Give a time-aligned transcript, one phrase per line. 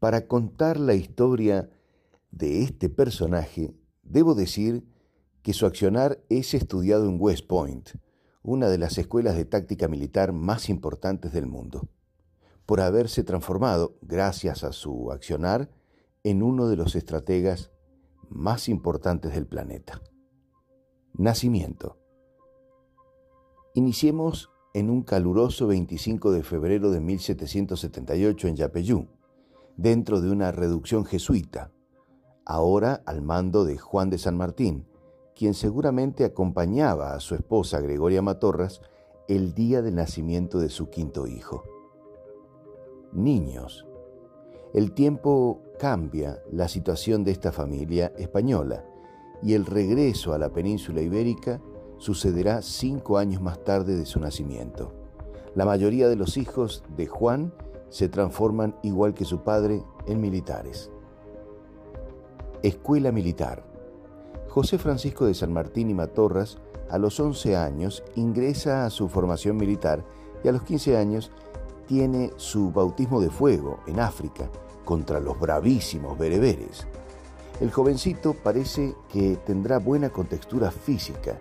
[0.00, 1.68] Para contar la historia
[2.30, 4.82] de este personaje, debo decir
[5.42, 7.90] que su accionar es estudiado en West Point,
[8.42, 11.90] una de las escuelas de táctica militar más importantes del mundo,
[12.64, 15.70] por haberse transformado, gracias a su accionar,
[16.24, 17.70] en uno de los estrategas
[18.30, 20.00] más importantes del planeta.
[21.12, 21.98] Nacimiento.
[23.74, 29.08] Iniciemos en un caluroso 25 de febrero de 1778 en Yapeyú,
[29.80, 31.70] dentro de una reducción jesuita,
[32.44, 34.86] ahora al mando de Juan de San Martín,
[35.34, 38.82] quien seguramente acompañaba a su esposa Gregoria Matorras
[39.26, 41.64] el día del nacimiento de su quinto hijo.
[43.14, 43.86] Niños.
[44.74, 48.84] El tiempo cambia la situación de esta familia española
[49.42, 51.58] y el regreso a la península ibérica
[51.96, 54.92] sucederá cinco años más tarde de su nacimiento.
[55.54, 57.54] La mayoría de los hijos de Juan
[57.90, 60.90] se transforman, igual que su padre, en militares.
[62.62, 63.64] Escuela Militar.
[64.48, 69.56] José Francisco de San Martín y Matorras, a los 11 años, ingresa a su formación
[69.56, 70.04] militar
[70.42, 71.30] y a los 15 años
[71.86, 74.48] tiene su bautismo de fuego en África
[74.84, 76.86] contra los bravísimos bereberes.
[77.60, 81.38] El jovencito parece que tendrá buena contextura física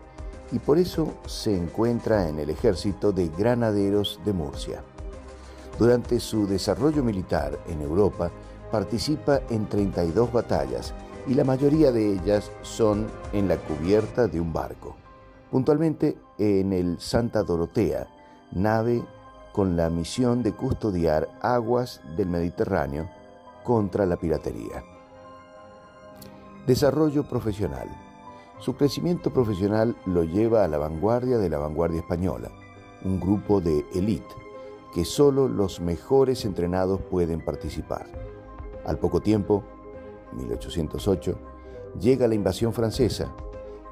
[0.51, 4.83] y por eso se encuentra en el ejército de granaderos de Murcia.
[5.79, 8.29] Durante su desarrollo militar en Europa,
[8.69, 10.93] participa en 32 batallas
[11.25, 14.97] y la mayoría de ellas son en la cubierta de un barco,
[15.49, 18.07] puntualmente en el Santa Dorotea,
[18.51, 19.01] nave
[19.53, 23.09] con la misión de custodiar aguas del Mediterráneo
[23.63, 24.83] contra la piratería.
[26.67, 27.87] Desarrollo profesional.
[28.59, 32.51] Su crecimiento profesional lo lleva a la vanguardia de la vanguardia española,
[33.05, 34.48] un grupo de élite
[34.93, 38.07] que solo los mejores entrenados pueden participar.
[38.85, 39.63] Al poco tiempo,
[40.33, 41.37] 1808,
[41.99, 43.33] llega la invasión francesa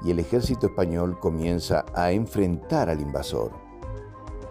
[0.02, 3.68] y el ejército español comienza a enfrentar al invasor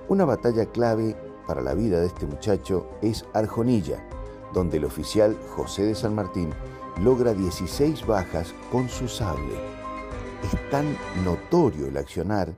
[0.09, 4.07] una batalla clave para la vida de este muchacho es Arjonilla,
[4.53, 6.49] donde el oficial José de San Martín
[7.01, 9.55] logra 16 bajas con su sable.
[10.43, 12.53] Es tan notorio el accionar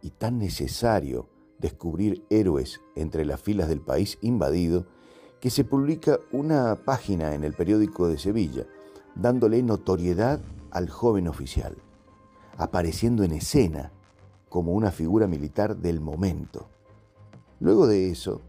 [0.00, 1.28] y tan necesario
[1.58, 4.86] descubrir héroes entre las filas del país invadido
[5.40, 8.66] que se publica una página en el periódico de Sevilla,
[9.14, 11.76] dándole notoriedad al joven oficial,
[12.56, 13.92] apareciendo en escena
[14.48, 16.68] como una figura militar del momento.
[17.60, 18.40] Luego de eso,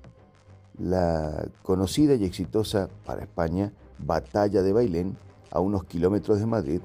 [0.77, 5.17] la conocida y exitosa para España Batalla de Bailén,
[5.51, 6.81] a unos kilómetros de Madrid,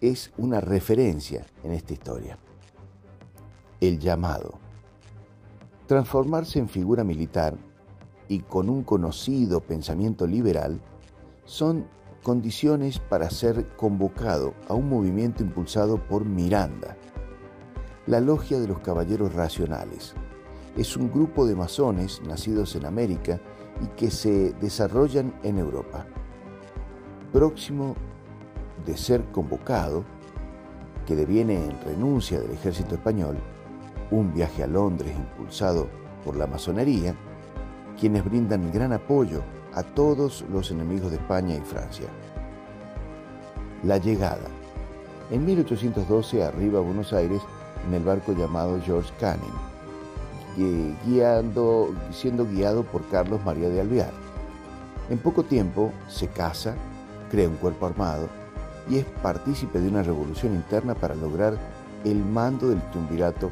[0.00, 2.38] es una referencia en esta historia.
[3.80, 4.61] El llamado.
[5.86, 7.56] Transformarse en figura militar
[8.28, 10.80] y con un conocido pensamiento liberal
[11.44, 11.86] son
[12.22, 16.96] condiciones para ser convocado a un movimiento impulsado por Miranda,
[18.06, 20.14] la logia de los caballeros racionales,
[20.76, 23.40] es un grupo de masones nacidos en América
[23.82, 26.06] y que se desarrollan en Europa.
[27.32, 27.94] Próximo
[28.86, 30.04] de ser convocado,
[31.06, 33.36] que deviene en renuncia del ejército español,
[34.12, 35.88] un viaje a Londres impulsado
[36.24, 37.16] por la masonería,
[37.98, 39.42] quienes brindan gran apoyo
[39.74, 42.06] a todos los enemigos de España y Francia.
[43.82, 44.48] La llegada.
[45.30, 47.40] En 1812 arriba a Buenos Aires
[47.88, 49.72] en el barco llamado George Canning
[51.06, 54.12] guiando, siendo guiado por Carlos María de Alvear.
[55.08, 56.74] En poco tiempo se casa,
[57.30, 58.28] crea un cuerpo armado
[58.88, 61.56] y es partícipe de una revolución interna para lograr
[62.04, 63.50] el mando del triunvirato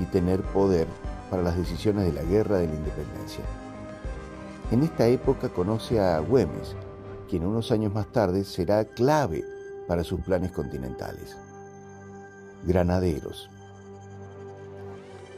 [0.00, 0.86] y tener poder
[1.30, 3.44] para las decisiones de la guerra de la independencia.
[4.70, 6.74] En esta época conoce a Güemes,
[7.28, 9.44] quien unos años más tarde será clave
[9.86, 11.36] para sus planes continentales.
[12.64, 13.50] Granaderos.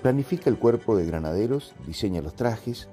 [0.02, 2.88] Planifica el cuerpo de granaderos, diseña los trajes,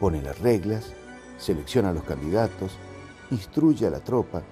[0.00, 0.92] pone las reglas,
[1.36, 2.72] selecciona los candidatos,
[3.30, 4.42] instruye a la tropa,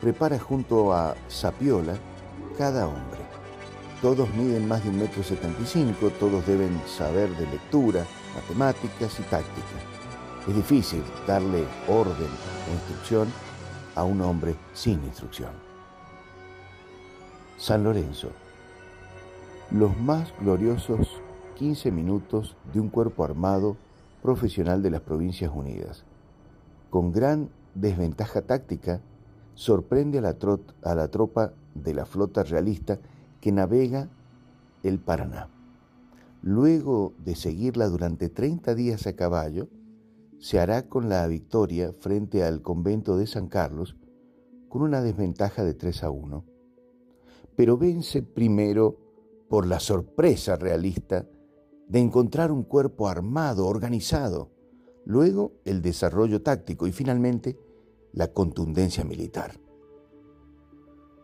[0.00, 1.96] prepara junto a Sapiola
[2.56, 3.27] cada hombre.
[4.00, 9.18] Todos miden más de un metro setenta y cinco, todos deben saber de lectura, matemáticas
[9.18, 9.66] y táctica.
[10.46, 12.14] Es difícil darle orden
[12.68, 13.26] o instrucción
[13.96, 15.50] a un hombre sin instrucción.
[17.56, 18.30] San Lorenzo.
[19.72, 21.20] Los más gloriosos
[21.56, 23.76] 15 minutos de un cuerpo armado
[24.22, 26.04] profesional de las Provincias Unidas.
[26.88, 29.00] Con gran desventaja táctica,
[29.54, 30.36] sorprende a la,
[30.84, 33.00] a la tropa de la flota realista
[33.48, 34.10] que navega
[34.82, 35.48] el Paraná.
[36.42, 39.70] Luego de seguirla durante 30 días a caballo,
[40.38, 43.96] se hará con la victoria frente al convento de San Carlos
[44.68, 46.44] con una desventaja de 3 a 1.
[47.56, 48.98] Pero vence primero
[49.48, 51.24] por la sorpresa realista
[51.88, 54.50] de encontrar un cuerpo armado, organizado,
[55.06, 57.58] luego el desarrollo táctico y finalmente
[58.12, 59.58] la contundencia militar.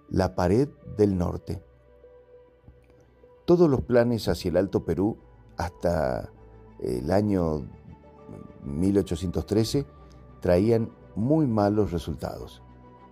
[0.09, 1.63] La pared del norte.
[3.45, 5.19] Todos los planes hacia el Alto Perú
[5.59, 6.31] hasta
[6.79, 7.67] el año
[8.65, 9.85] 1813
[10.41, 12.63] traían muy malos resultados.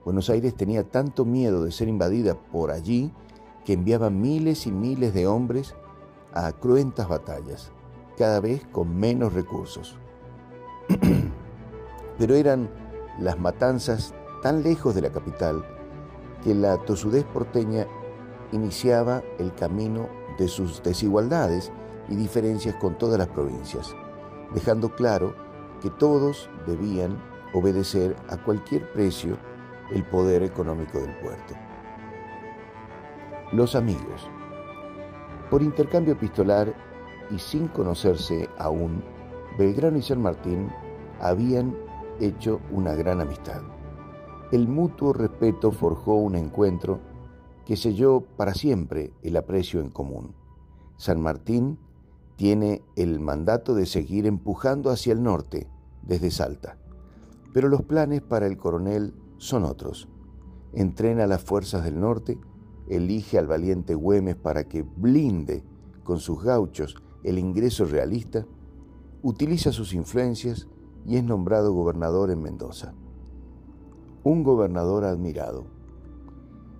[0.06, 3.12] Buenos Aires tenía tanto miedo de ser invadida por allí
[3.66, 5.74] que enviaba miles y miles de hombres
[6.32, 7.70] a cruentas batallas,
[8.16, 9.98] cada vez con menos recursos.
[12.18, 12.70] Pero eran
[13.20, 15.62] las matanzas tan lejos de la capital
[16.42, 17.86] que la tosudez porteña
[18.50, 20.08] iniciaba el camino
[20.38, 21.72] de sus desigualdades
[22.08, 23.94] y diferencias con todas las provincias,
[24.54, 25.34] dejando claro
[25.80, 27.18] que todos debían
[27.54, 29.36] obedecer a cualquier precio
[29.90, 31.54] el poder económico del puerto.
[33.52, 34.28] Los amigos.
[35.50, 36.74] Por intercambio epistolar
[37.30, 39.04] y sin conocerse aún,
[39.58, 40.70] Belgrano y San Martín
[41.20, 41.76] habían
[42.20, 43.60] hecho una gran amistad.
[44.50, 47.00] El mutuo respeto forjó un encuentro
[47.64, 50.34] que selló para siempre el aprecio en común.
[50.96, 51.78] San Martín
[52.36, 55.68] tiene el mandato de seguir empujando hacia el norte
[56.02, 56.78] desde Salta,
[57.52, 60.08] pero los planes para el coronel son otros.
[60.72, 62.38] Entrena a las fuerzas del norte,
[62.88, 65.62] elige al valiente Güemes para que blinde
[66.02, 68.46] con sus gauchos el ingreso realista,
[69.22, 70.66] utiliza sus influencias
[71.06, 72.94] y es nombrado gobernador en Mendoza.
[74.24, 75.66] Un gobernador admirado.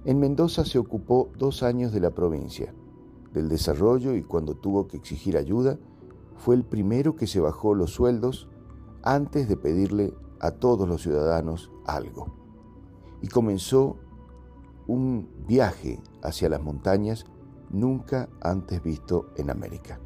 [0.04, 2.75] En Mendoza se ocupó dos años de la provincia,
[3.32, 5.78] del desarrollo y cuando tuvo que exigir ayuda,
[6.37, 8.49] fue el primero que se bajó los sueldos
[9.02, 12.43] antes de pedirle a todos los ciudadanos algo
[13.22, 13.96] y comenzó
[14.87, 17.25] un viaje hacia las montañas
[17.70, 20.00] nunca antes visto en América.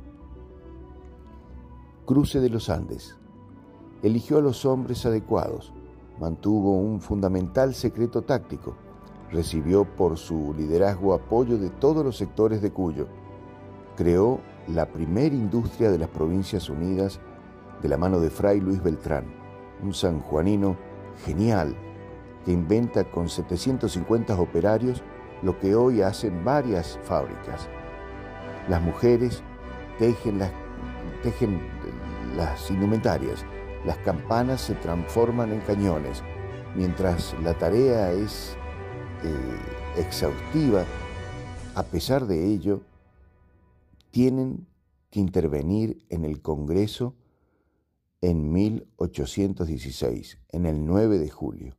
[2.05, 3.17] Cruce de los Andes.
[4.03, 5.73] Eligió a los hombres adecuados,
[6.21, 8.77] mantuvo un fundamental secreto táctico,
[9.31, 13.07] recibió por su liderazgo apoyo de todos los sectores de Cuyo,
[13.97, 17.21] creó la primera industria de las Provincias Unidas
[17.83, 19.25] de la mano de Fray Luis Beltrán,
[19.83, 20.77] un sanjuanino
[21.25, 21.75] genial
[22.45, 25.03] que inventa con 750 operarios
[25.43, 27.69] lo que hoy hacen varias fábricas.
[28.69, 29.43] Las mujeres
[29.99, 30.51] tejen las,
[31.23, 31.61] tejen
[32.37, 33.45] las indumentarias,
[33.85, 36.23] las campanas se transforman en cañones,
[36.75, 38.57] mientras la tarea es
[39.23, 40.85] eh, exhaustiva,
[41.75, 42.83] a pesar de ello,
[44.11, 44.67] tienen
[45.11, 47.15] que intervenir en el Congreso
[48.21, 51.77] en 1816, en el 9 de julio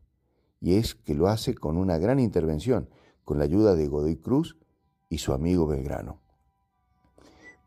[0.59, 2.89] y es que lo hace con una gran intervención,
[3.23, 4.57] con la ayuda de Godoy Cruz
[5.09, 6.19] y su amigo Belgrano,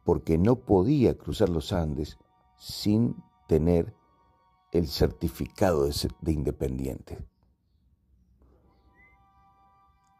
[0.04, 2.18] porque no podía cruzar los Andes
[2.56, 3.94] sin tener
[4.72, 7.18] el certificado de, independiente.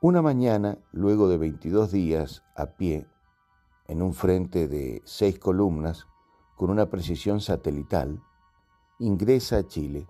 [0.02, 3.06] Una mañana, luego de 22 días a pie,
[3.86, 6.06] en un frente de seis columnas,
[6.56, 8.22] con una precisión satelital,
[8.98, 10.06] ingresa a Chile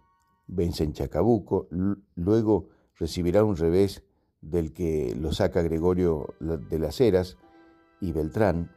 [0.47, 1.67] vence en Chacabuco,
[2.15, 2.69] luego
[2.99, 4.05] recibirá un revés
[4.41, 7.37] del que lo saca Gregorio de las Heras
[8.01, 8.71] y Beltrán,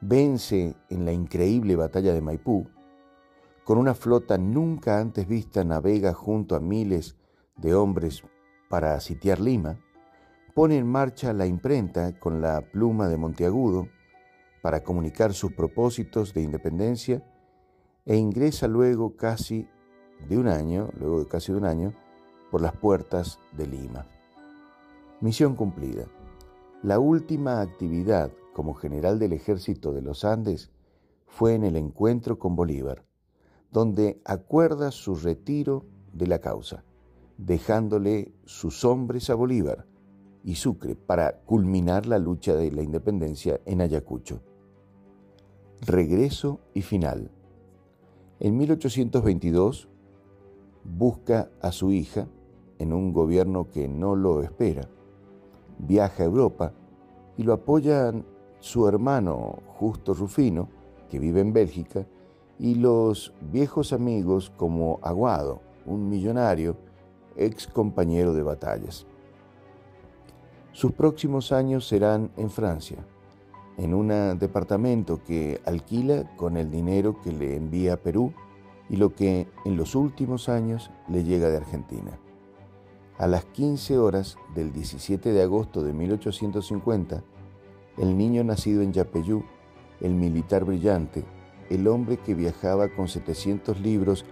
[0.00, 2.66] vence en la increíble batalla de Maipú,
[3.64, 7.16] con una flota nunca antes vista navega junto a miles
[7.56, 8.22] de hombres
[8.70, 9.78] para sitiar Lima,
[10.60, 13.88] pone en marcha la imprenta con la pluma de Monteagudo
[14.60, 17.24] para comunicar sus propósitos de independencia
[18.04, 19.66] e ingresa luego casi
[20.28, 21.94] de un año, luego de casi un año,
[22.50, 24.06] por las puertas de Lima.
[25.22, 26.04] Misión cumplida.
[26.82, 30.70] La última actividad como general del ejército de los Andes
[31.26, 33.02] fue en el encuentro con Bolívar,
[33.72, 36.84] donde acuerda su retiro de la causa,
[37.38, 39.86] dejándole sus hombres a Bolívar
[40.44, 44.40] y Sucre para culminar la lucha de la independencia en Ayacucho.
[45.80, 47.30] Regreso y final.
[48.38, 49.88] En 1822
[50.84, 52.26] busca a su hija
[52.78, 54.88] en un gobierno que no lo espera,
[55.78, 56.72] viaja a Europa
[57.36, 58.24] y lo apoyan
[58.58, 60.68] su hermano Justo Rufino,
[61.08, 62.06] que vive en Bélgica,
[62.58, 66.76] y los viejos amigos como Aguado, un millonario,
[67.36, 69.06] ex compañero de batallas.
[70.72, 72.98] Sus próximos años serán en Francia,
[73.76, 74.08] en un
[74.38, 78.32] departamento que alquila con el dinero que le envía a Perú
[78.88, 82.18] y lo que en los últimos años le llega de Argentina.
[83.18, 87.22] A las 15 horas del 17 de agosto de 1850,
[87.98, 89.42] el niño nacido en Yapeyú,
[90.00, 91.24] el militar brillante,
[91.68, 94.24] el hombre que viajaba con 700 libros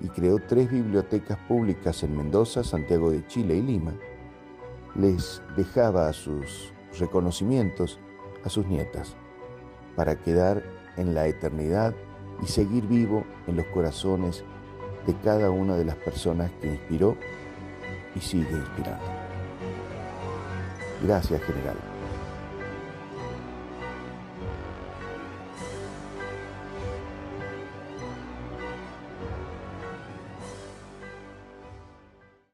[0.00, 3.94] y creó tres bibliotecas públicas en Mendoza, Santiago de Chile y Lima,
[4.98, 8.00] les dejaba a sus reconocimientos
[8.44, 9.16] a sus nietas
[9.96, 10.62] para quedar
[10.96, 11.94] en la eternidad
[12.42, 14.44] y seguir vivo en los corazones
[15.06, 17.16] de cada una de las personas que inspiró
[18.14, 19.04] y sigue inspirando.
[21.02, 21.95] Gracias, general.